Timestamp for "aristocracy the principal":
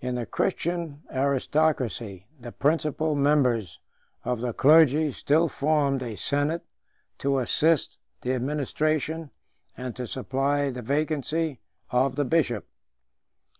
1.14-3.14